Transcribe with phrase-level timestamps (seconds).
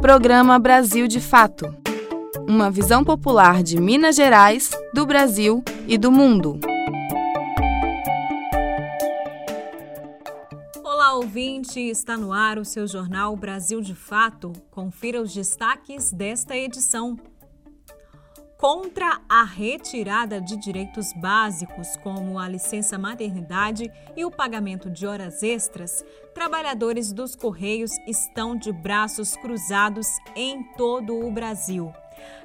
[0.00, 1.66] Programa Brasil de Fato
[2.48, 6.58] Uma visão popular de Minas Gerais, do Brasil e do mundo.
[10.82, 11.78] Olá, ouvinte!
[11.78, 14.54] Está no ar o seu jornal Brasil de Fato.
[14.70, 17.18] Confira os destaques desta edição
[18.60, 25.42] contra a retirada de direitos básicos, como a licença maternidade e o pagamento de horas
[25.42, 26.04] extras,
[26.34, 30.06] trabalhadores dos Correios estão de braços cruzados
[30.36, 31.90] em todo o Brasil.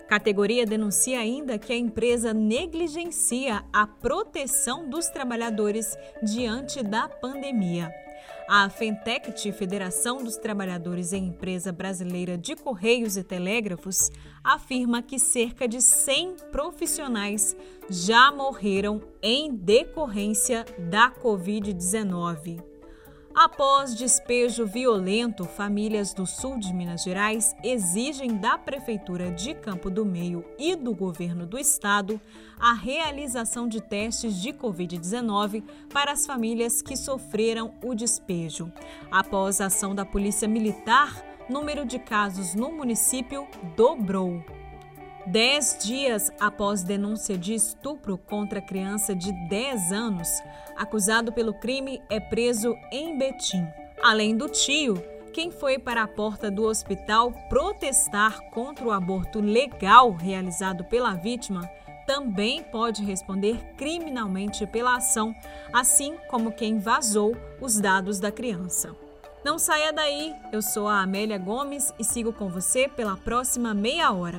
[0.08, 8.05] Categoria denuncia ainda que a empresa negligencia a proteção dos trabalhadores diante da pandemia.
[8.48, 14.12] A Fentect, Federação dos Trabalhadores em Empresa Brasileira de Correios e Telégrafos,
[14.44, 17.58] afirma que cerca de 100 profissionais
[17.90, 22.75] já morreram em decorrência da Covid-19.
[23.36, 30.06] Após despejo violento, famílias do sul de Minas Gerais exigem da Prefeitura de Campo do
[30.06, 32.20] Meio e do governo do estado
[32.58, 38.72] a realização de testes de Covid-19 para as famílias que sofreram o despejo.
[39.12, 44.42] Após a ação da Polícia Militar, número de casos no município dobrou.
[45.28, 50.30] Dez dias após denúncia de estupro contra criança de 10 anos,
[50.78, 53.66] acusado pelo crime é preso em Betim.
[54.04, 55.02] Além do tio,
[55.34, 61.68] quem foi para a porta do hospital protestar contra o aborto legal realizado pela vítima
[62.06, 65.36] também pode responder criminalmente pela ação,
[65.74, 68.96] assim como quem vazou os dados da criança.
[69.44, 74.12] Não saia daí, eu sou a Amélia Gomes e sigo com você pela próxima meia
[74.12, 74.38] hora.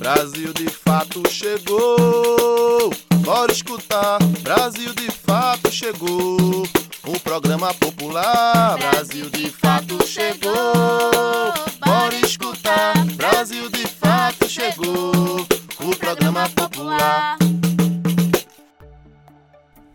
[0.00, 2.90] Brasil de fato chegou.
[3.22, 6.66] Bora escutar, Brasil de fato chegou.
[7.04, 11.52] O programa popular, Brasil de fato chegou.
[11.84, 15.46] Bora escutar, Brasil de fato chegou.
[15.78, 17.36] O programa popular.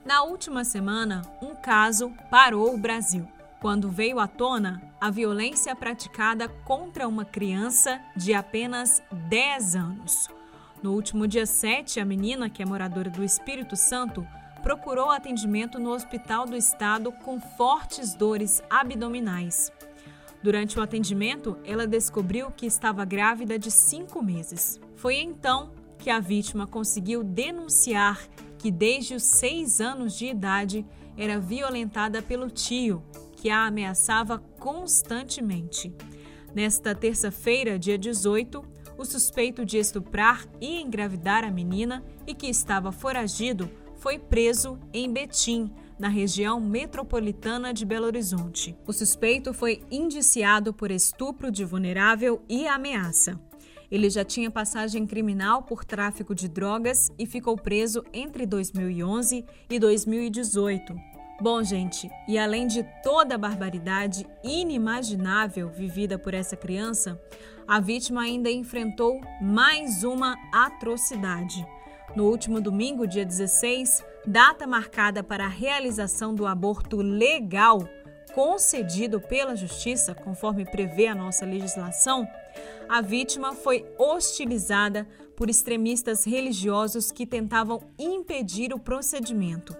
[0.05, 3.27] Na última semana, um caso parou o Brasil
[3.65, 10.29] quando veio à tona a violência praticada contra uma criança de apenas 10 anos.
[10.83, 14.23] No último dia 7, a menina, que é moradora do Espírito Santo,
[14.61, 19.71] procurou atendimento no Hospital do Estado com fortes dores abdominais.
[20.43, 24.79] Durante o atendimento, ela descobriu que estava grávida de cinco meses.
[24.95, 28.21] Foi então que a vítima conseguiu denunciar
[28.59, 30.85] que, desde os seis anos de idade,
[31.17, 33.01] era violentada pelo tio,
[33.35, 35.93] que a ameaçava constantemente.
[36.53, 38.63] Nesta terça-feira, dia 18,
[38.97, 45.11] o suspeito de estuprar e engravidar a menina e que estava foragido foi preso em
[45.11, 48.75] Betim, na região metropolitana de Belo Horizonte.
[48.85, 53.39] O suspeito foi indiciado por estupro de vulnerável e ameaça.
[53.89, 59.79] Ele já tinha passagem criminal por tráfico de drogas e ficou preso entre 2011 e
[59.79, 61.14] 2018.
[61.39, 67.21] Bom, gente, e além de toda a barbaridade inimaginável vivida por essa criança,
[67.67, 71.65] a vítima ainda enfrentou mais uma atrocidade.
[72.15, 77.85] No último domingo, dia 16, data marcada para a realização do aborto legal
[78.33, 82.25] concedido pela Justiça, conforme prevê a nossa legislação,
[82.87, 89.75] a vítima foi hostilizada por extremistas religiosos que tentavam impedir o procedimento.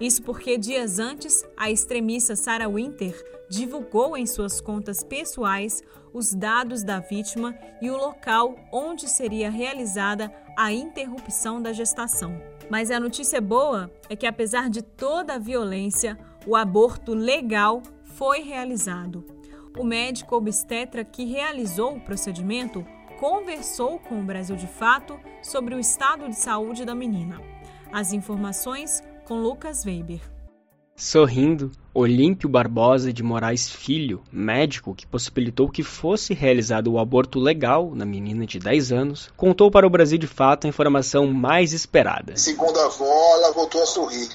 [0.00, 3.14] Isso porque dias antes, a extremista Sarah Winter
[3.48, 5.82] divulgou em suas contas pessoais
[6.12, 12.40] os dados da vítima e o local onde seria realizada a interrupção da gestação.
[12.70, 18.40] Mas a notícia boa é que, apesar de toda a violência, o aborto legal foi
[18.40, 19.24] realizado.
[19.78, 22.84] O médico obstetra que realizou o procedimento
[23.18, 27.40] conversou com o Brasil de Fato sobre o estado de saúde da menina.
[27.92, 30.20] As informações com Lucas Weber.
[30.94, 37.94] Sorrindo, Olímpio Barbosa de Moraes Filho, médico que possibilitou que fosse realizado o aborto legal
[37.94, 42.36] na menina de 10 anos, contou para o Brasil de Fato a informação mais esperada.
[42.36, 44.28] Segundo a avó, ela voltou a sorrir.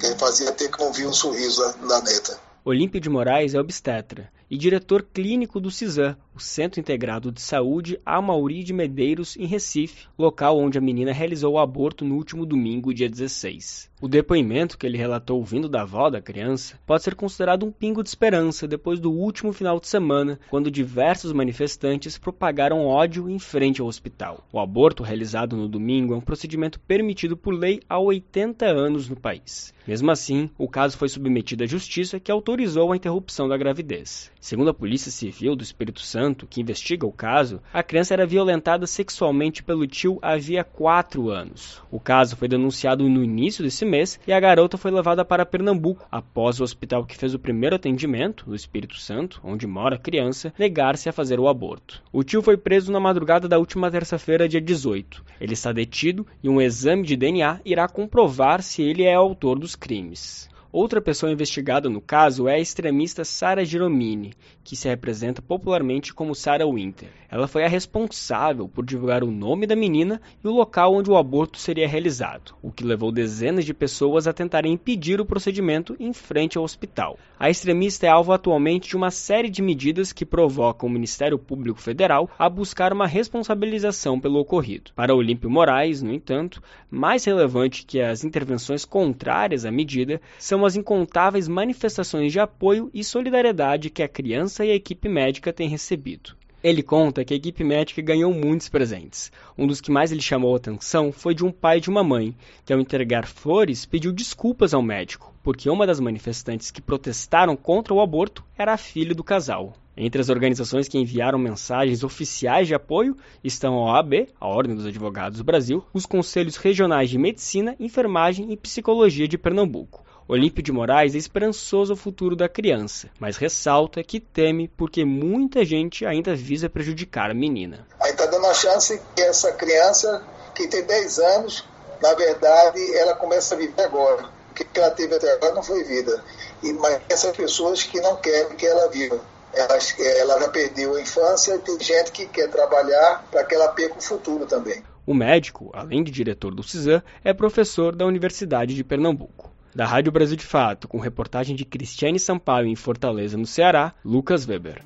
[0.00, 2.36] Quem fazia ter que ouvir um sorriso da neta.
[2.64, 7.98] Olímpio de Moraes é obstetra e diretor clínico do CISAM, o Centro Integrado de Saúde
[8.04, 12.92] Amauri de Medeiros, em Recife, local onde a menina realizou o aborto no último domingo,
[12.92, 13.90] dia 16.
[14.02, 18.02] O depoimento que ele relatou vindo da avó da criança pode ser considerado um pingo
[18.02, 23.80] de esperança depois do último final de semana, quando diversos manifestantes propagaram ódio em frente
[23.80, 24.46] ao hospital.
[24.52, 29.16] O aborto realizado no domingo é um procedimento permitido por lei há 80 anos no
[29.16, 29.72] país.
[29.86, 34.30] Mesmo assim, o caso foi submetido à justiça que autorizou a interrupção da gravidez.
[34.42, 38.88] Segundo a Polícia Civil do Espírito Santo, que investiga o caso, a criança era violentada
[38.88, 41.80] sexualmente pelo tio havia quatro anos.
[41.92, 46.08] O caso foi denunciado no início desse mês e a garota foi levada para Pernambuco
[46.10, 50.52] após o hospital que fez o primeiro atendimento, no Espírito Santo, onde mora a criança,
[50.58, 52.02] negar-se a fazer o aborto.
[52.12, 55.24] O tio foi preso na madrugada da última terça-feira, dia 18.
[55.40, 59.76] Ele está detido e um exame de DNA irá comprovar se ele é autor dos
[59.76, 60.50] crimes.
[60.72, 64.32] Outra pessoa investigada no caso é a extremista Sarah Giromini,
[64.64, 67.10] que se representa popularmente como Sarah Winter.
[67.30, 71.16] Ela foi a responsável por divulgar o nome da menina e o local onde o
[71.18, 76.12] aborto seria realizado, o que levou dezenas de pessoas a tentarem impedir o procedimento em
[76.14, 77.18] frente ao hospital.
[77.38, 81.80] A extremista é alvo atualmente de uma série de medidas que provocam o Ministério Público
[81.80, 84.90] Federal a buscar uma responsabilização pelo ocorrido.
[84.94, 90.76] Para Olímpio Moraes, no entanto, mais relevante que as intervenções contrárias à medida são as
[90.76, 96.36] incontáveis manifestações de apoio e solidariedade que a criança e a equipe médica têm recebido.
[96.62, 99.32] Ele conta que a equipe médica ganhou muitos presentes.
[99.58, 102.36] Um dos que mais lhe chamou a atenção foi de um pai de uma mãe,
[102.64, 107.92] que ao entregar flores pediu desculpas ao médico, porque uma das manifestantes que protestaram contra
[107.92, 109.72] o aborto era a filha do casal.
[109.96, 114.86] Entre as organizações que enviaram mensagens oficiais de apoio estão a OAB, a Ordem dos
[114.86, 120.04] Advogados do Brasil, os Conselhos Regionais de Medicina, Enfermagem e Psicologia de Pernambuco.
[120.32, 125.62] Olímpio de Moraes é esperançoso o futuro da criança, mas ressalta que teme porque muita
[125.62, 127.86] gente ainda visa prejudicar a menina.
[128.00, 130.24] Aí está dando a chance que essa criança,
[130.54, 131.68] que tem 10 anos,
[132.00, 134.24] na verdade, ela começa a viver agora.
[134.50, 136.24] O que ela teve até agora não foi vida.
[136.62, 139.20] E, mas essas pessoas que não querem que ela viva.
[139.52, 139.78] Ela,
[140.16, 143.98] ela já perdeu a infância e tem gente que quer trabalhar para que ela perca
[143.98, 144.82] o futuro também.
[145.04, 149.51] O médico, além de diretor do CISAM, é professor da Universidade de Pernambuco.
[149.74, 154.46] Da Rádio Brasil de Fato, com reportagem de Cristiane Sampaio em Fortaleza, no Ceará, Lucas
[154.46, 154.84] Weber.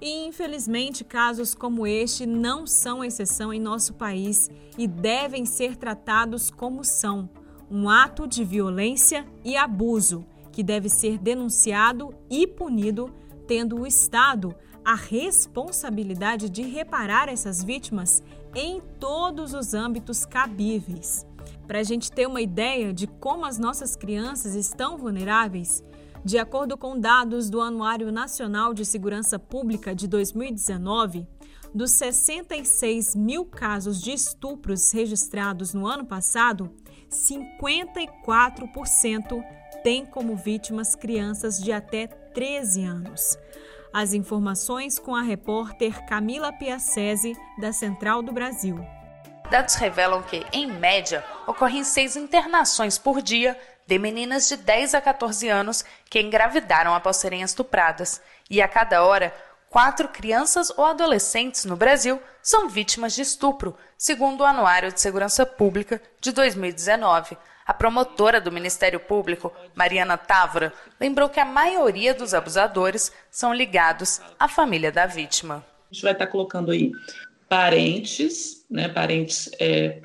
[0.00, 6.50] E infelizmente, casos como este não são exceção em nosso país e devem ser tratados
[6.50, 7.28] como são:
[7.70, 13.14] um ato de violência e abuso que deve ser denunciado e punido,
[13.46, 14.54] tendo o Estado
[14.84, 18.22] a responsabilidade de reparar essas vítimas
[18.54, 21.26] em todos os âmbitos cabíveis.
[21.66, 25.82] Para a gente ter uma ideia de como as nossas crianças estão vulneráveis,
[26.24, 31.26] de acordo com dados do Anuário Nacional de Segurança Pública de 2019,
[31.74, 36.70] dos 66 mil casos de estupros registrados no ano passado,
[37.10, 39.42] 54%
[39.82, 43.36] têm como vítimas crianças de até 13 anos.
[43.92, 48.78] As informações com a repórter Camila Piacese, da Central do Brasil.
[49.52, 53.54] Dados revelam que, em média, ocorrem seis internações por dia
[53.86, 59.04] de meninas de 10 a 14 anos que engravidaram após serem estupradas, e a cada
[59.04, 59.30] hora,
[59.68, 65.44] quatro crianças ou adolescentes no Brasil são vítimas de estupro, segundo o Anuário de Segurança
[65.44, 67.36] Pública de 2019.
[67.66, 74.18] A promotora do Ministério Público, Mariana Távora, lembrou que a maioria dos abusadores são ligados
[74.40, 75.62] à família da vítima.
[75.90, 76.90] A gente vai estar colocando aí
[77.52, 79.98] parentes, né, parentes é,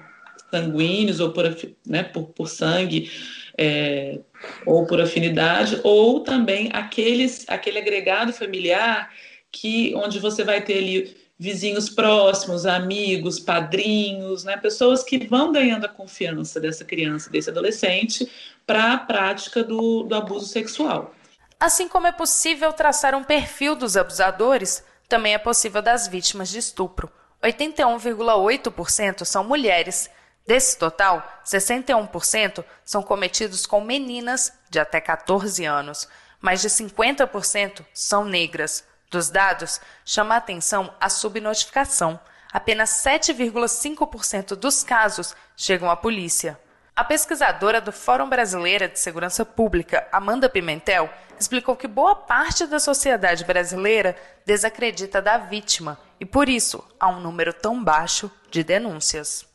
[0.52, 1.46] sanguíneos ou por,
[1.86, 3.10] né, por, por sangue
[3.58, 4.20] é,
[4.66, 9.10] ou por afinidade, ou também aqueles, aquele agregado familiar
[9.50, 15.86] que onde você vai ter ali vizinhos próximos, amigos, padrinhos, né, pessoas que vão ganhando
[15.86, 18.30] a confiança dessa criança, desse adolescente,
[18.66, 21.16] para a prática do, do abuso sexual.
[21.58, 26.58] Assim como é possível traçar um perfil dos abusadores, também é possível das vítimas de
[26.58, 27.10] estupro.
[27.44, 30.10] 81,8% são mulheres.
[30.46, 36.08] Desse total, 61% são cometidos com meninas de até 14 anos.
[36.40, 38.84] Mais de 50% são negras.
[39.10, 42.20] Dos dados, chama a atenção a subnotificação.
[42.52, 46.60] Apenas 7,5% dos casos chegam à polícia.
[46.98, 51.08] A pesquisadora do Fórum Brasileira de Segurança Pública, Amanda Pimentel,
[51.40, 54.16] explicou que boa parte da sociedade brasileira
[54.48, 59.46] desacredita da vítima e por isso há um número tão baixo de denúncias.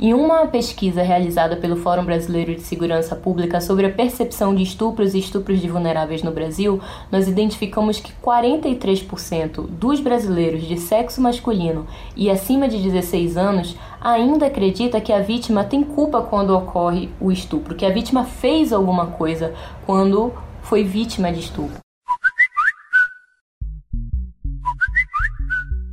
[0.00, 5.12] Em uma pesquisa realizada pelo Fórum Brasileiro de Segurança Pública sobre a percepção de estupros
[5.12, 11.84] e estupros de vulneráveis no Brasil, nós identificamos que 43% dos brasileiros de sexo masculino
[12.14, 17.32] e acima de 16 anos ainda acredita que a vítima tem culpa quando ocorre o
[17.32, 19.52] estupro, que a vítima fez alguma coisa
[19.84, 21.78] quando foi vítima de estupro.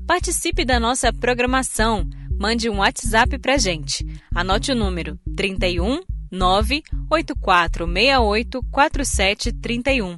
[0.05, 2.07] Participe da nossa programação
[2.39, 4.05] mande um WhatsApp pra gente.
[4.33, 6.01] Anote o número 31
[6.31, 10.17] 98468 4731.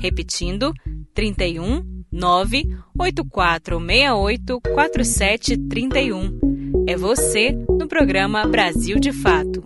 [0.00, 0.74] Repetindo,
[1.14, 6.84] 31 98468 4731.
[6.86, 9.62] É você no programa Brasil de Fato.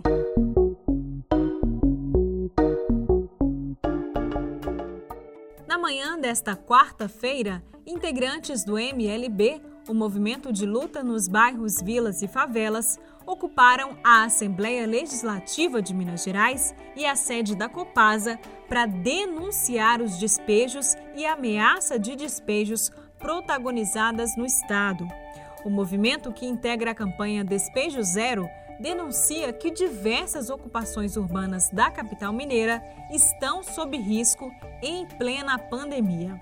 [5.67, 12.27] Na manhã desta quarta-feira, integrantes do MLB o movimento de luta nos bairros, vilas e
[12.27, 20.01] favelas ocuparam a Assembleia Legislativa de Minas Gerais e a sede da Copasa para denunciar
[20.01, 25.07] os despejos e ameaça de despejos protagonizadas no Estado.
[25.63, 28.47] O movimento, que integra a campanha Despejo Zero,
[28.79, 34.51] denuncia que diversas ocupações urbanas da capital mineira estão sob risco
[34.81, 36.39] em plena pandemia.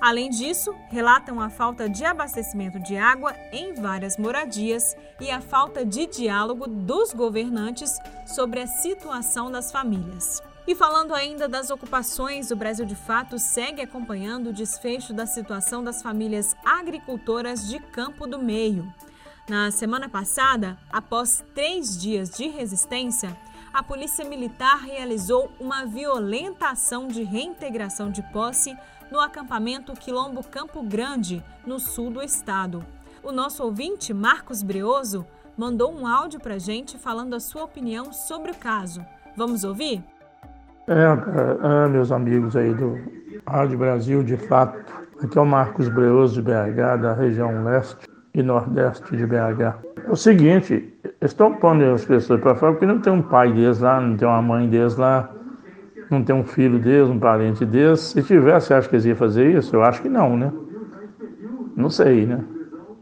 [0.00, 5.84] Além disso, relatam a falta de abastecimento de água em várias moradias e a falta
[5.84, 10.42] de diálogo dos governantes sobre a situação das famílias.
[10.66, 15.84] E falando ainda das ocupações, o Brasil de Fato segue acompanhando o desfecho da situação
[15.84, 18.90] das famílias agricultoras de Campo do Meio.
[19.46, 23.36] Na semana passada, após três dias de resistência,
[23.72, 28.76] a Polícia Militar realizou uma violenta ação de reintegração de posse
[29.10, 32.84] no acampamento Quilombo Campo Grande, no sul do estado.
[33.22, 35.26] O nosso ouvinte, Marcos Brioso,
[35.56, 39.04] mandou um áudio para gente falando a sua opinião sobre o caso.
[39.36, 40.02] Vamos ouvir?
[40.88, 42.98] É, é, é, meus amigos aí do
[43.46, 44.78] Rádio Brasil, de fato,
[45.22, 49.78] aqui é o Marcos Breoso de BH, da região leste e nordeste de BH.
[50.06, 53.80] É o seguinte, estão pondo as pessoas para fora porque não tem um pai deles
[53.80, 55.30] lá, não tem uma mãe deles lá,
[56.10, 58.00] não tem um filho deles, um parente deles.
[58.00, 59.74] Se tivesse, acho que eles iam fazer isso?
[59.74, 60.52] Eu acho que não, né?
[61.76, 62.44] Não sei, né?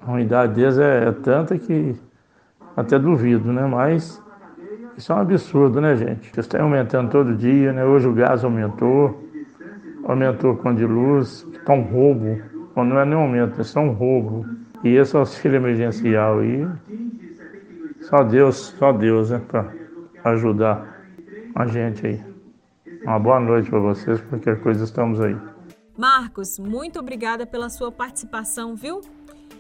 [0.00, 1.96] A unidade deles é, é tanta que
[2.76, 3.66] até duvido, né?
[3.66, 4.22] Mas
[4.96, 6.30] isso é um absurdo, né, gente?
[6.30, 7.84] Isso está aumentando todo dia, né?
[7.84, 9.24] Hoje o gás aumentou,
[10.04, 12.40] aumentou com de luz, está um roubo.
[12.74, 14.46] Quando não é nem aumento, é um roubo.
[14.84, 16.68] E esse auxílio emergencial aí,
[18.02, 19.72] só Deus, só Deus, né, para
[20.24, 20.86] ajudar
[21.54, 22.27] a gente aí.
[23.02, 25.36] Uma boa noite para vocês, qualquer coisa estamos aí.
[25.96, 29.00] Marcos, muito obrigada pela sua participação, viu?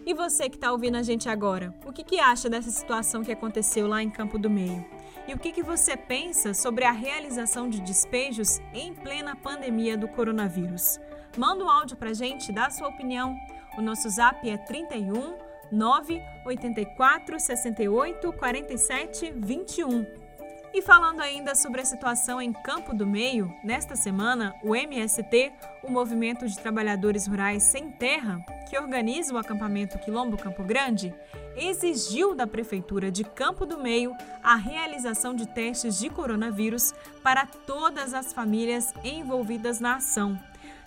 [0.06, 3.32] E você que está ouvindo a gente agora, o que, que acha dessa situação que
[3.32, 4.84] aconteceu lá em Campo do Meio?
[5.26, 10.08] E o que, que você pensa sobre a realização de despejos em plena pandemia do
[10.08, 10.98] coronavírus?
[11.36, 13.36] Manda um áudio para a gente, dá a sua opinião.
[13.76, 15.34] O nosso zap é 31
[15.70, 20.27] 984 68 47 21.
[20.72, 25.50] E falando ainda sobre a situação em Campo do Meio, nesta semana, o MST,
[25.82, 31.14] o Movimento de Trabalhadores Rurais Sem Terra, que organiza o acampamento Quilombo Campo Grande,
[31.56, 38.12] exigiu da Prefeitura de Campo do Meio a realização de testes de coronavírus para todas
[38.12, 40.38] as famílias envolvidas na ação.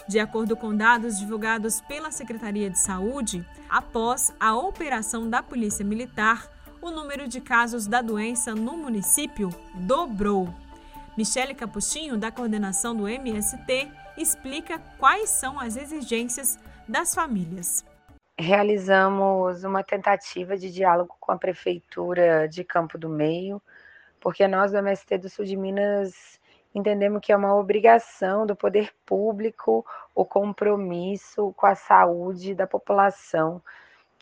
[0.07, 6.50] De acordo com dados divulgados pela Secretaria de Saúde, após a operação da Polícia Militar,
[6.81, 10.50] o número de casos da doença no município dobrou.
[11.15, 16.57] Michele Capuchinho, da coordenação do MST, explica quais são as exigências
[16.88, 17.85] das famílias.
[18.38, 23.61] Realizamos uma tentativa de diálogo com a Prefeitura de Campo do Meio,
[24.19, 26.39] porque nós do MST do Sul de Minas
[26.73, 29.85] entendemos que é uma obrigação do poder público
[30.15, 33.61] o compromisso com a saúde da população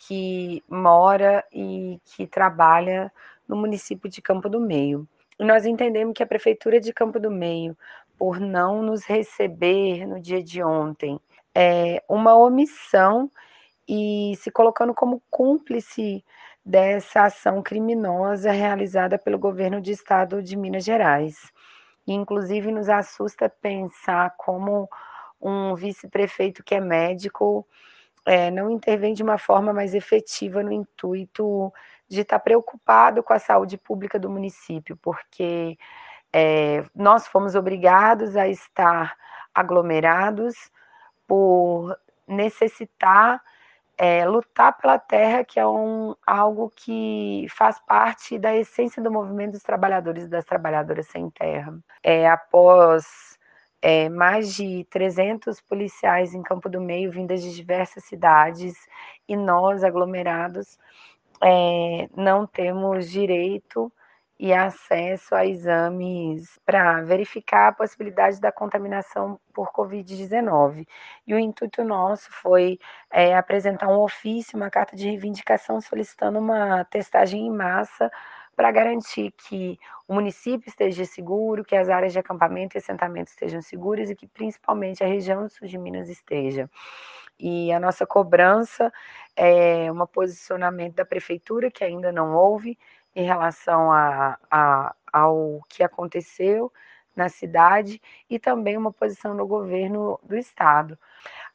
[0.07, 3.11] que mora e que trabalha
[3.47, 5.07] no município de Campo do Meio.
[5.37, 7.77] E nós entendemos que a Prefeitura de Campo do Meio,
[8.17, 11.19] por não nos receber no dia de ontem,
[11.53, 13.29] é uma omissão
[13.87, 16.23] e se colocando como cúmplice
[16.63, 21.51] dessa ação criminosa realizada pelo governo de estado de Minas Gerais.
[22.05, 24.87] E, inclusive, nos assusta pensar como
[25.41, 27.65] um vice-prefeito que é médico
[28.29, 31.73] é, não intervém de uma forma mais efetiva no intuito
[32.07, 35.75] de estar preocupado com a saúde pública do município, porque
[36.31, 39.17] é, nós fomos obrigados a estar
[39.51, 40.69] aglomerados
[41.27, 43.41] por necessitar
[43.97, 49.53] é, lutar pela terra, que é um, algo que faz parte da essência do movimento
[49.53, 51.75] dos trabalhadores e das trabalhadoras sem terra.
[52.03, 53.38] É, após
[53.81, 58.75] é, mais de 300 policiais em Campo do Meio, vindas de diversas cidades,
[59.27, 60.77] e nós, aglomerados,
[61.41, 63.91] é, não temos direito
[64.39, 70.87] e acesso a exames para verificar a possibilidade da contaminação por Covid-19.
[71.27, 72.79] E o intuito nosso foi
[73.11, 78.09] é, apresentar um ofício, uma carta de reivindicação solicitando uma testagem em massa
[78.59, 83.61] para garantir que o município esteja seguro, que as áreas de acampamento e assentamento estejam
[83.61, 86.69] seguras e que principalmente a região do sul de Minas esteja.
[87.39, 88.91] E a nossa cobrança
[89.33, 92.77] é um posicionamento da prefeitura que ainda não houve,
[93.15, 96.69] em relação a, a, ao que aconteceu
[97.19, 100.97] na cidade e também uma posição do governo do estado.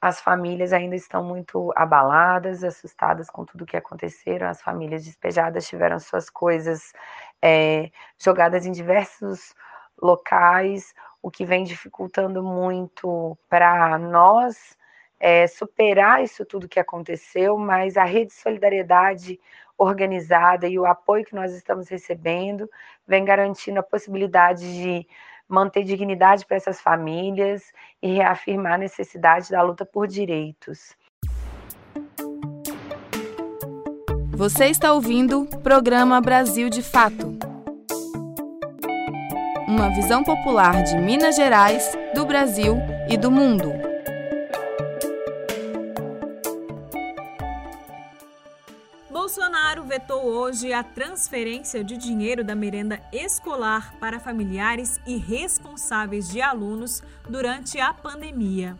[0.00, 4.48] As famílias ainda estão muito abaladas, assustadas com tudo que aconteceram.
[4.48, 6.92] As famílias despejadas tiveram suas coisas
[7.40, 9.54] é, jogadas em diversos
[10.00, 14.76] locais, o que vem dificultando muito para nós
[15.18, 19.40] é, superar isso tudo que aconteceu, mas a rede de solidariedade
[19.78, 22.68] organizada e o apoio que nós estamos recebendo
[23.06, 25.06] vem garantindo a possibilidade de
[25.48, 27.62] manter dignidade para essas famílias
[28.02, 30.96] e reafirmar a necessidade da luta por direitos.
[34.32, 37.38] Você está ouvindo o programa Brasil de Fato.
[39.68, 42.76] Uma visão popular de Minas Gerais, do Brasil
[43.08, 43.93] e do mundo.
[49.94, 57.00] Vetou hoje a transferência de dinheiro da merenda escolar para familiares e responsáveis de alunos
[57.28, 58.76] durante a pandemia.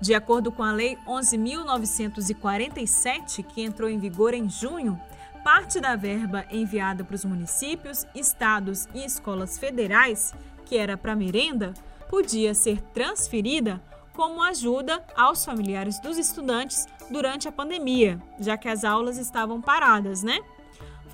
[0.00, 4.98] De acordo com a Lei 11.947, que entrou em vigor em junho,
[5.44, 10.32] parte da verba enviada para os municípios, estados e escolas federais,
[10.64, 11.74] que era para merenda,
[12.08, 13.82] podia ser transferida
[14.14, 20.22] como ajuda aos familiares dos estudantes durante a pandemia, já que as aulas estavam paradas,
[20.22, 20.40] né?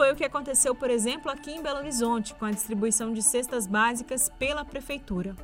[0.01, 3.67] Foi o que aconteceu, por exemplo, aqui em Belo Horizonte, com a distribuição de cestas
[3.67, 5.37] básicas pela prefeitura.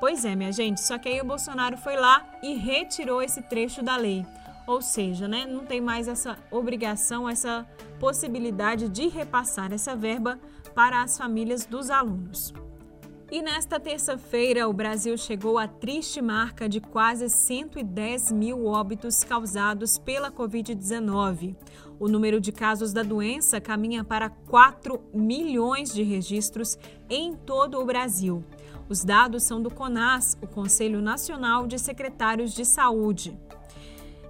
[0.00, 3.82] Pois é, minha gente, só que aí o Bolsonaro foi lá e retirou esse trecho
[3.82, 4.24] da lei.
[4.66, 7.68] Ou seja, né, não tem mais essa obrigação, essa
[8.00, 10.40] possibilidade de repassar essa verba
[10.74, 12.54] para as famílias dos alunos.
[13.30, 19.98] E nesta terça-feira, o Brasil chegou à triste marca de quase 110 mil óbitos causados
[19.98, 21.56] pela Covid-19.
[21.98, 26.76] O número de casos da doença caminha para 4 milhões de registros
[27.08, 28.44] em todo o Brasil.
[28.88, 33.38] Os dados são do CONAS, o Conselho Nacional de Secretários de Saúde.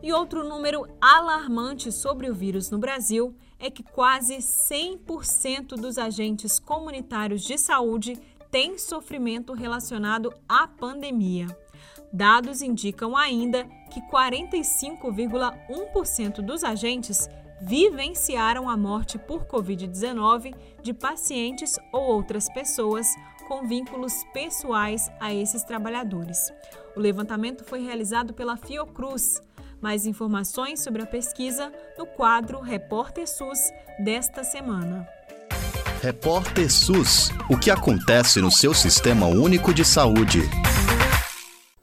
[0.03, 6.59] E outro número alarmante sobre o vírus no Brasil é que quase 100% dos agentes
[6.59, 11.47] comunitários de saúde tem sofrimento relacionado à pandemia.
[12.13, 17.27] Dados indicam ainda que 45,1% dos agentes
[17.61, 23.07] vivenciaram a morte por Covid-19 de pacientes ou outras pessoas
[23.47, 26.53] com vínculos pessoais a esses trabalhadores.
[26.97, 29.41] O levantamento foi realizado pela Fiocruz.
[29.81, 33.59] Mais informações sobre a pesquisa no quadro Repórter SUS
[34.03, 35.07] desta semana.
[36.01, 37.31] Repórter SUS.
[37.51, 40.41] O que acontece no seu sistema único de saúde?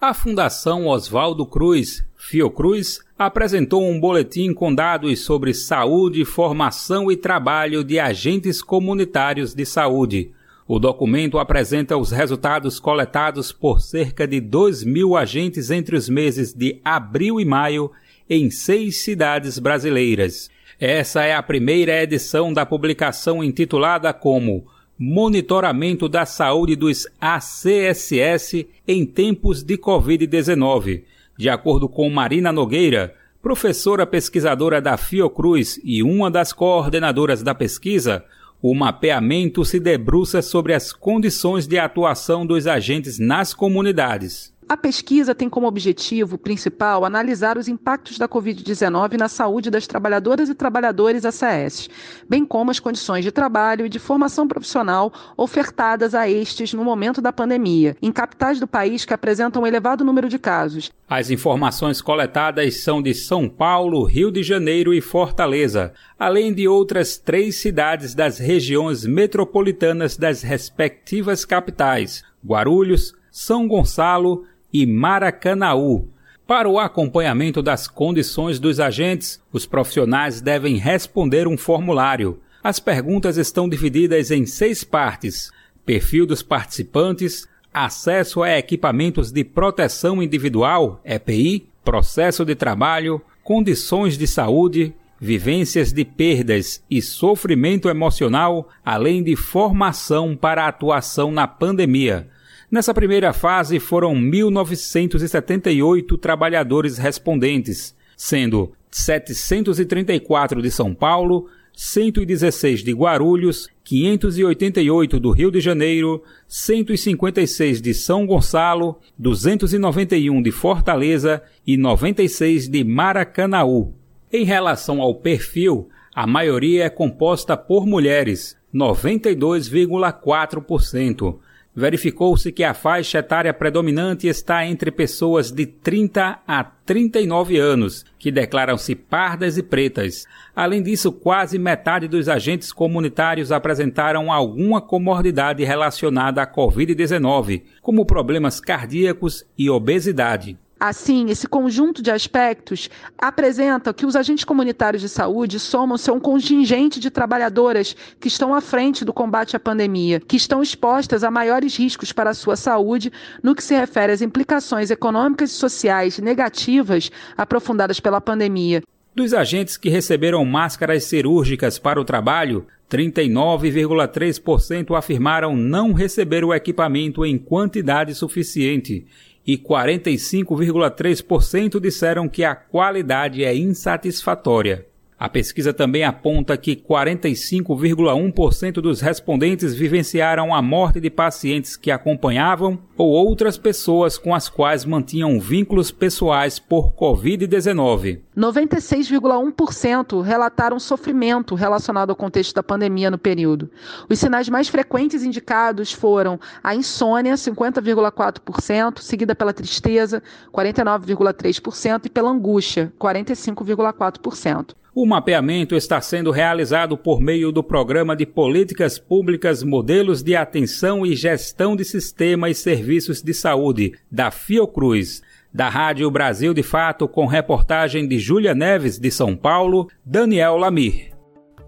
[0.01, 7.83] A Fundação Oswaldo Cruz, Fiocruz, apresentou um boletim com dados sobre saúde, formação e trabalho
[7.83, 10.31] de agentes comunitários de saúde.
[10.67, 16.51] O documento apresenta os resultados coletados por cerca de 2 mil agentes entre os meses
[16.51, 17.91] de abril e maio
[18.27, 20.49] em seis cidades brasileiras.
[20.79, 24.65] Essa é a primeira edição da publicação intitulada como
[25.03, 31.01] Monitoramento da Saúde dos ACSS em Tempos de Covid-19.
[31.35, 38.23] De acordo com Marina Nogueira, professora pesquisadora da Fiocruz e uma das coordenadoras da pesquisa,
[38.61, 44.53] o mapeamento se debruça sobre as condições de atuação dos agentes nas comunidades.
[44.71, 50.47] A pesquisa tem como objetivo principal analisar os impactos da Covid-19 na saúde das trabalhadoras
[50.47, 51.89] e trabalhadores ACS,
[52.29, 57.21] bem como as condições de trabalho e de formação profissional ofertadas a estes no momento
[57.21, 60.89] da pandemia, em capitais do país que apresentam um elevado número de casos.
[61.05, 67.17] As informações coletadas são de São Paulo, Rio de Janeiro e Fortaleza, além de outras
[67.17, 76.07] três cidades das regiões metropolitanas das respectivas capitais: Guarulhos, São Gonçalo e Maracanaú.
[76.47, 82.39] Para o acompanhamento das condições dos agentes, os profissionais devem responder um formulário.
[82.63, 85.49] As perguntas estão divididas em seis partes:
[85.85, 94.27] perfil dos participantes, acesso a equipamentos de proteção individual, EPI, processo de trabalho, condições de
[94.27, 102.27] saúde, vivências de perdas e sofrimento emocional, além de formação para atuação na pandemia.
[102.71, 113.67] Nessa primeira fase foram 1.978 trabalhadores respondentes, sendo 734 de São Paulo, 116 de Guarulhos,
[113.83, 122.85] 588 do Rio de Janeiro, 156 de São Gonçalo, 291 de Fortaleza e 96 de
[122.85, 123.93] Maracanaú.
[124.31, 131.37] Em relação ao perfil, a maioria é composta por mulheres, 92,4%
[131.75, 138.31] verificou-se que a faixa etária predominante está entre pessoas de 30 a 39 anos, que
[138.31, 140.25] declaram-se pardas e pretas.
[140.55, 148.59] Além disso, quase metade dos agentes comunitários apresentaram alguma comorbidade relacionada à Covid-19, como problemas
[148.59, 150.57] cardíacos e obesidade.
[150.83, 156.19] Assim, esse conjunto de aspectos apresenta que os agentes comunitários de saúde somam-se a um
[156.19, 161.29] contingente de trabalhadoras que estão à frente do combate à pandemia, que estão expostas a
[161.29, 163.13] maiores riscos para a sua saúde
[163.43, 168.81] no que se refere às implicações econômicas e sociais negativas aprofundadas pela pandemia.
[169.13, 177.23] Dos agentes que receberam máscaras cirúrgicas para o trabalho, 39,3% afirmaram não receber o equipamento
[177.23, 179.05] em quantidade suficiente
[179.51, 184.87] e 45,3% disseram que a qualidade é insatisfatória.
[185.21, 192.79] A pesquisa também aponta que 45,1% dos respondentes vivenciaram a morte de pacientes que acompanhavam
[192.97, 198.21] ou outras pessoas com as quais mantinham vínculos pessoais por Covid-19.
[198.35, 203.69] 96,1% relataram sofrimento relacionado ao contexto da pandemia no período.
[204.09, 212.31] Os sinais mais frequentes indicados foram a insônia, 50,4%, seguida pela tristeza, 49,3%, e pela
[212.31, 214.80] angústia, 45,4%.
[214.93, 221.05] O mapeamento está sendo realizado por meio do Programa de Políticas Públicas Modelos de Atenção
[221.05, 225.21] e Gestão de Sistema e Serviços de Saúde, da Fiocruz.
[225.53, 231.13] Da Rádio Brasil de Fato, com reportagem de Júlia Neves, de São Paulo, Daniel Lamir.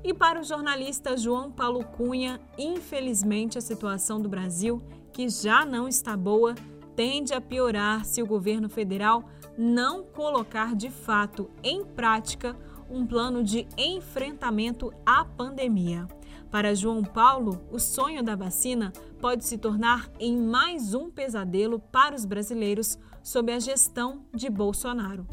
[0.03, 4.81] E para o jornalista João Paulo Cunha, infelizmente a situação do Brasil,
[5.13, 6.55] que já não está boa,
[6.93, 9.23] tende a piorar se o governo federal
[9.57, 12.53] não colocar de fato em prática
[12.93, 16.07] um plano de enfrentamento à pandemia.
[16.51, 22.15] Para João Paulo, o sonho da vacina pode se tornar em mais um pesadelo para
[22.15, 25.25] os brasileiros sob a gestão de Bolsonaro.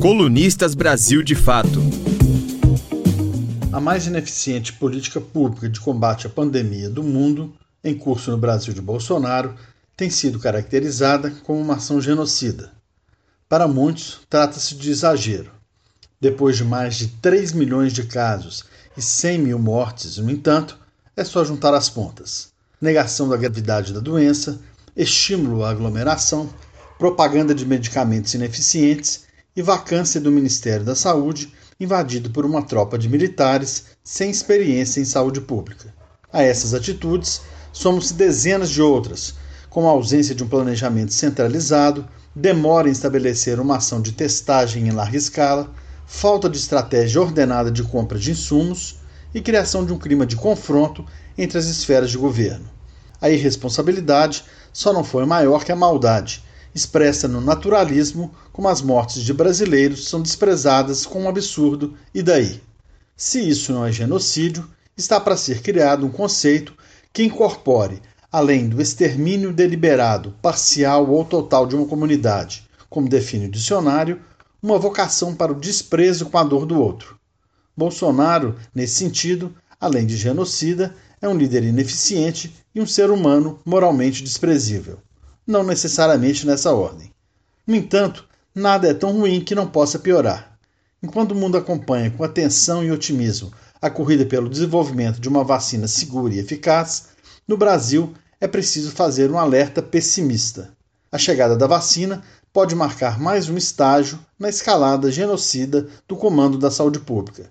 [0.00, 1.78] Colunistas Brasil de Fato.
[3.70, 7.52] A mais ineficiente política pública de combate à pandemia do mundo,
[7.84, 9.54] em curso no Brasil de Bolsonaro,
[9.94, 12.77] tem sido caracterizada como uma ação genocida
[13.48, 15.50] para muitos, trata-se de exagero.
[16.20, 18.64] Depois de mais de 3 milhões de casos
[18.96, 20.78] e 100 mil mortes, no entanto,
[21.16, 22.52] é só juntar as pontas.
[22.80, 24.60] Negação da gravidade da doença,
[24.94, 26.50] estímulo à aglomeração,
[26.98, 29.24] propaganda de medicamentos ineficientes
[29.56, 35.04] e vacância do Ministério da Saúde invadido por uma tropa de militares sem experiência em
[35.04, 35.94] saúde pública.
[36.32, 37.40] A essas atitudes
[37.72, 39.34] somam-se dezenas de outras,
[39.70, 42.06] como a ausência de um planejamento centralizado,
[42.38, 45.68] demora em estabelecer uma ação de testagem em larga escala,
[46.06, 49.00] falta de estratégia ordenada de compra de insumos
[49.34, 51.04] e criação de um clima de confronto
[51.36, 52.70] entre as esferas de governo.
[53.20, 59.24] A irresponsabilidade só não foi maior que a maldade, expressa no naturalismo como as mortes
[59.24, 62.62] de brasileiros são desprezadas com um absurdo e daí.
[63.16, 64.64] Se isso não é genocídio,
[64.96, 66.72] está para ser criado um conceito
[67.12, 73.50] que incorpore além do extermínio deliberado, parcial ou total de uma comunidade, como define o
[73.50, 74.20] dicionário,
[74.62, 77.18] uma vocação para o desprezo com a dor do outro.
[77.76, 84.22] Bolsonaro, nesse sentido, além de genocida, é um líder ineficiente e um ser humano moralmente
[84.22, 84.98] desprezível.
[85.46, 87.12] Não necessariamente nessa ordem.
[87.66, 90.58] No entanto, nada é tão ruim que não possa piorar.
[91.02, 95.86] Enquanto o mundo acompanha com atenção e otimismo a corrida pelo desenvolvimento de uma vacina
[95.86, 97.10] segura e eficaz,
[97.48, 100.70] no Brasil, é preciso fazer um alerta pessimista.
[101.10, 106.70] A chegada da vacina pode marcar mais um estágio na escalada genocida do comando da
[106.70, 107.50] saúde pública.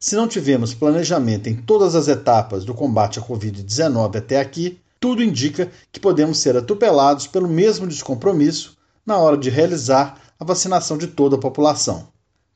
[0.00, 5.22] Se não tivermos planejamento em todas as etapas do combate à Covid-19 até aqui, tudo
[5.22, 11.06] indica que podemos ser atropelados pelo mesmo descompromisso, na hora de realizar a vacinação de
[11.06, 12.08] toda a população.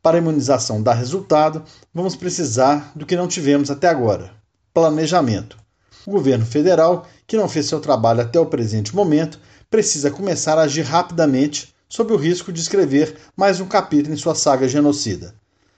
[0.03, 1.63] Para a imunização dar resultado,
[1.95, 4.33] vamos precisar do que não tivemos até agora:
[4.75, 5.57] planejamento.
[6.07, 10.63] O governo federal, que não fez seu trabalho até o presente momento, precisa começar a
[10.63, 15.35] agir rapidamente sob o risco de escrever mais um capítulo em sua saga genocida.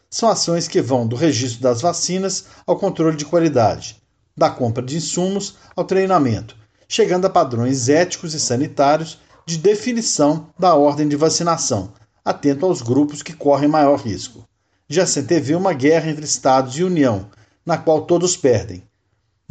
[0.09, 4.01] São ações que vão do registro das vacinas ao controle de qualidade,
[4.37, 6.57] da compra de insumos ao treinamento,
[6.87, 11.93] chegando a padrões éticos e sanitários de definição da ordem de vacinação,
[12.25, 14.47] atento aos grupos que correm maior risco.
[14.89, 17.29] Já se antevê uma guerra entre Estados e União,
[17.65, 18.85] na qual todos perdem.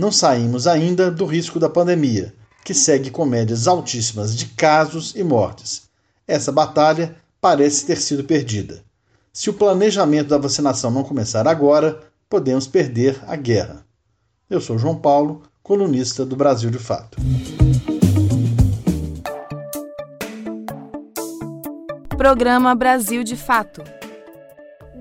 [0.02, 2.34] Não saímos ainda do risco da pandemia,
[2.66, 5.84] que segue com médias altíssimas de casos e mortes.
[6.28, 8.82] Essa batalha parece ter sido perdida.
[9.32, 13.86] Se o planejamento da vacinação não começar agora, podemos perder a guerra.
[14.50, 17.20] Eu sou João Paulo, colunista do Brasil de Fato.
[22.18, 23.84] Programa Brasil de Fato.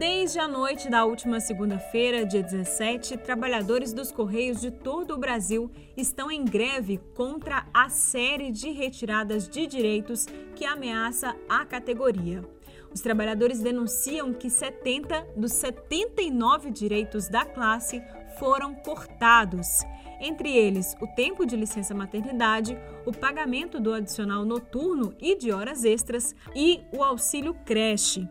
[0.01, 5.71] Desde a noite da última segunda-feira, dia 17, trabalhadores dos Correios de todo o Brasil
[5.95, 10.25] estão em greve contra a série de retiradas de direitos
[10.57, 12.43] que ameaça a categoria.
[12.91, 18.03] Os trabalhadores denunciam que 70 dos 79 direitos da classe
[18.39, 19.81] foram cortados
[20.19, 25.85] entre eles o tempo de licença maternidade, o pagamento do adicional noturno e de horas
[25.85, 28.27] extras e o auxílio creche.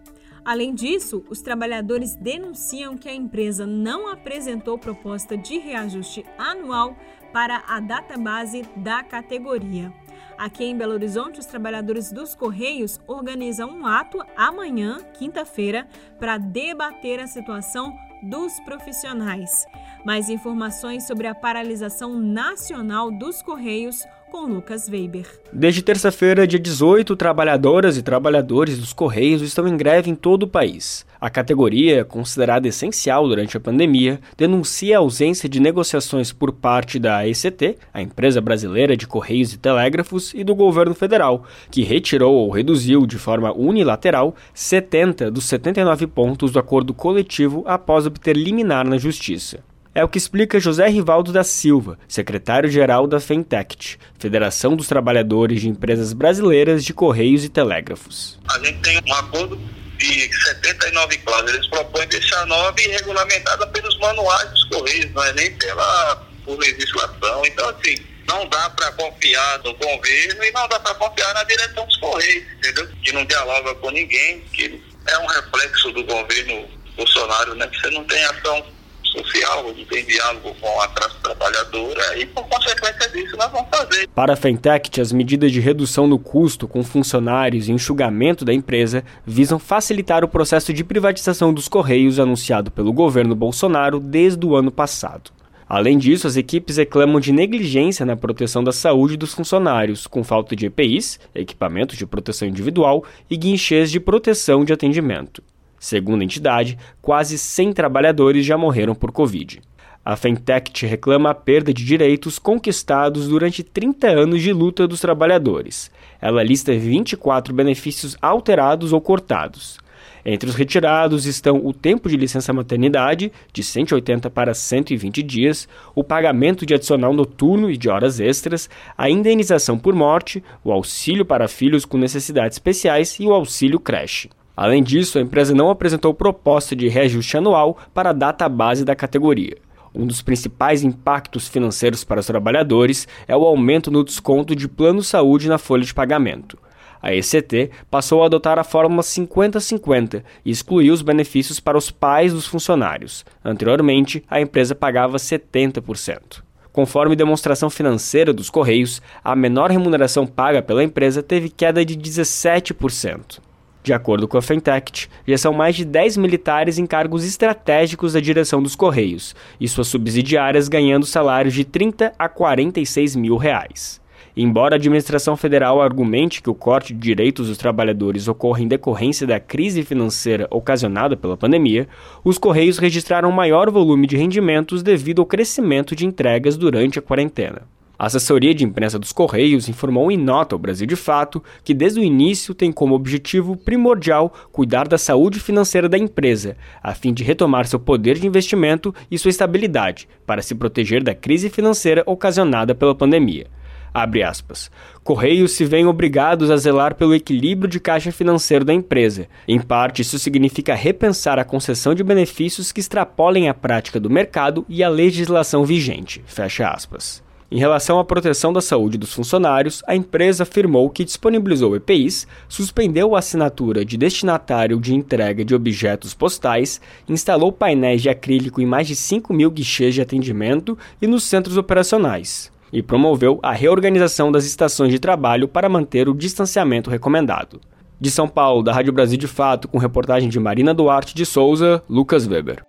[0.50, 6.98] Além disso, os trabalhadores denunciam que a empresa não apresentou proposta de reajuste anual
[7.32, 9.94] para a database da categoria.
[10.40, 17.20] Aqui em Belo Horizonte, os trabalhadores dos Correios organizam um ato amanhã, quinta-feira, para debater
[17.20, 19.68] a situação dos profissionais.
[20.04, 25.26] Mais informações sobre a paralisação nacional dos Correios com Lucas Weber.
[25.52, 30.48] Desde terça-feira, dia 18, trabalhadoras e trabalhadores dos Correios estão em greve em todo o
[30.48, 31.06] país.
[31.20, 37.28] A categoria, considerada essencial durante a pandemia, denuncia a ausência de negociações por parte da
[37.28, 42.50] ECT, a empresa brasileira de Correios e Telégrafos, e do governo federal, que retirou ou
[42.50, 48.98] reduziu de forma unilateral 70 dos 79 pontos do acordo coletivo após obter liminar na
[48.98, 49.69] justiça.
[50.00, 55.68] É o que explica José Rivaldo da Silva, secretário-geral da Fentect, Federação dos Trabalhadores de
[55.68, 58.40] Empresas Brasileiras de Correios e Telégrafos.
[58.50, 59.60] A gente tem um acordo
[59.98, 65.54] de 79 cláusulas, eles propõem deixar nove regulamentada pelos manuais dos Correios, não é nem
[65.58, 67.46] pela por legislação.
[67.46, 71.86] Então, assim, não dá para confiar no governo e não dá para confiar na direção
[71.86, 72.88] dos Correios, entendeu?
[73.04, 77.68] Que não dialoga com ninguém, que é um reflexo do governo Bolsonaro, né?
[77.68, 78.79] Que você não tem ação
[79.12, 84.08] social, tem diálogo com a classe trabalhadora e, por consequência disso, nós vamos fazer.
[84.10, 89.04] Para a Fentech, as medidas de redução no custo com funcionários e enxugamento da empresa
[89.26, 94.72] visam facilitar o processo de privatização dos Correios anunciado pelo governo Bolsonaro desde o ano
[94.72, 95.32] passado.
[95.70, 100.56] Além disso, as equipes reclamam de negligência na proteção da saúde dos funcionários, com falta
[100.56, 105.44] de EPIs, equipamentos de proteção individual e guinchês de proteção de atendimento.
[105.80, 109.62] Segundo a entidade, quase 100 trabalhadores já morreram por Covid.
[110.04, 115.92] A Fentech reclama a perda de direitos conquistados durante 30 anos de luta dos trabalhadores.
[116.22, 119.78] Ela lista 24 benefícios alterados ou cortados.
[120.26, 126.04] Entre os retirados estão o tempo de licença maternidade, de 180 para 120 dias, o
[126.04, 131.48] pagamento de adicional noturno e de horas extras, a indenização por morte, o auxílio para
[131.48, 134.30] filhos com necessidades especiais e o auxílio creche.
[134.62, 138.94] Além disso, a empresa não apresentou proposta de reajuste anual para a data base da
[138.94, 139.56] categoria.
[139.96, 145.02] Um dos principais impactos financeiros para os trabalhadores é o aumento no desconto de plano
[145.02, 146.58] saúde na folha de pagamento.
[147.02, 152.34] A ECT passou a adotar a fórmula 50-50 e excluiu os benefícios para os pais
[152.34, 153.24] dos funcionários.
[153.42, 156.44] Anteriormente, a empresa pagava 70%.
[156.74, 163.40] Conforme demonstração financeira dos Correios, a menor remuneração paga pela empresa teve queda de 17%.
[163.82, 168.20] De acordo com a Fentect, já são mais de 10 militares em cargos estratégicos da
[168.20, 174.02] direção dos Correios e suas subsidiárias ganhando salários de 30 a 46 mil reais.
[174.36, 179.26] Embora a administração federal argumente que o corte de direitos dos trabalhadores ocorre em decorrência
[179.26, 181.88] da crise financeira ocasionada pela pandemia,
[182.24, 187.64] os Correios registraram maior volume de rendimentos devido ao crescimento de entregas durante a quarentena.
[188.00, 192.00] A assessoria de imprensa dos Correios informou em nota ao Brasil de Fato que desde
[192.00, 197.26] o início tem como objetivo primordial cuidar da saúde financeira da empresa, a fim de
[197.26, 202.74] retomar seu poder de investimento e sua estabilidade, para se proteger da crise financeira ocasionada
[202.74, 203.48] pela pandemia.
[203.94, 204.72] Abre aspas.
[205.04, 209.28] Correios se veem obrigados a zelar pelo equilíbrio de caixa financeiro da empresa.
[209.46, 214.66] Em parte, isso significa repensar a concessão de benefícios que extrapolem a prática do mercado
[214.70, 216.24] e a legislação vigente.
[216.26, 217.28] Fecha aspas.
[217.52, 223.16] Em relação à proteção da saúde dos funcionários, a empresa afirmou que disponibilizou EPIs, suspendeu
[223.16, 228.88] a assinatura de destinatário de entrega de objetos postais, instalou painéis de acrílico em mais
[228.88, 234.46] de 5 mil guichês de atendimento e nos centros operacionais e promoveu a reorganização das
[234.46, 237.60] estações de trabalho para manter o distanciamento recomendado.
[238.00, 241.84] De São Paulo, da Rádio Brasil de Fato, com reportagem de Marina Duarte de Souza,
[241.90, 242.64] Lucas Weber.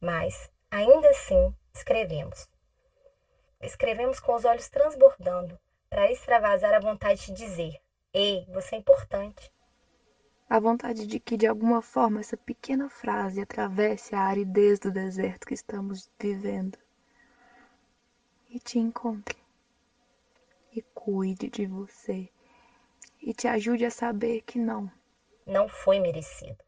[0.00, 2.46] Mas, ainda assim, escrevemos.
[3.62, 7.80] Escrevemos com os olhos transbordando, para extravasar a vontade de dizer:
[8.12, 9.50] Ei, você é importante.
[10.54, 15.48] A vontade de que, de alguma forma, essa pequena frase atravesse a aridez do deserto
[15.48, 16.78] que estamos vivendo
[18.48, 19.36] e te encontre,
[20.72, 22.28] e cuide de você,
[23.20, 24.88] e te ajude a saber que não.
[25.44, 26.62] Não foi merecido.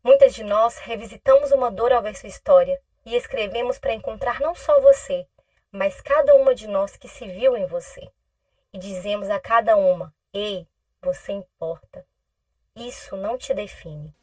[0.00, 4.54] Muitas de nós revisitamos uma dor ao ver sua história e escrevemos para encontrar não
[4.54, 5.26] só você,
[5.72, 8.08] mas cada uma de nós que se viu em você.
[8.72, 10.68] E dizemos a cada uma: Ei,
[11.02, 12.06] você importa.
[12.74, 14.14] Isso não te define.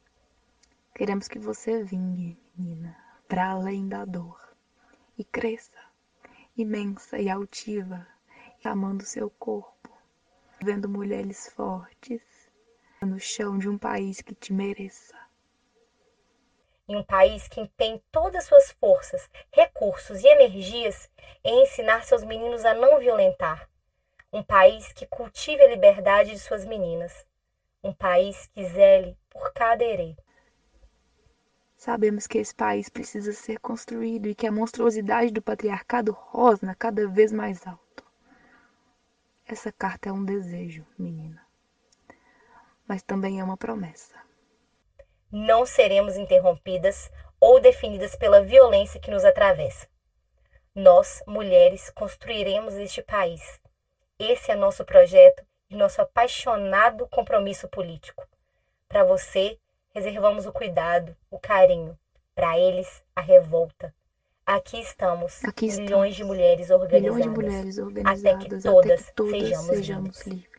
[0.95, 2.95] Queremos que você vingue, menina,
[3.27, 4.39] para além da dor
[5.17, 5.79] e cresça,
[6.55, 8.07] imensa e altiva,
[8.63, 9.89] amando seu corpo,
[10.61, 12.21] vendo mulheres fortes
[13.01, 15.23] no chão de um país que te mereça
[16.87, 21.09] em um país que empenhe todas suas forças, recursos e energias
[21.43, 23.69] em ensinar seus meninos a não violentar.
[24.33, 27.25] Um país que cultive a liberdade de suas meninas.
[27.83, 30.17] Um país que zele por cada herê.
[31.77, 37.07] Sabemos que esse país precisa ser construído e que a monstruosidade do patriarcado rosna cada
[37.07, 38.03] vez mais alto.
[39.45, 41.45] Essa carta é um desejo, menina,
[42.87, 44.23] mas também é uma promessa
[45.35, 49.87] não seremos interrompidas ou definidas pela violência que nos atravessa.
[50.75, 53.41] Nós, mulheres, construiremos este país.
[54.25, 58.25] Esse é nosso projeto e nosso apaixonado compromisso político.
[58.87, 59.57] Para você,
[59.93, 61.97] reservamos o cuidado, o carinho.
[62.33, 63.93] Para eles, a revolta.
[64.45, 69.09] Aqui estamos, Aqui milhões de mulheres organizadas, milhões de mulheres organizadas até que todas, até
[69.09, 70.25] que todas sejamos, sejamos livres.
[70.25, 70.52] livres.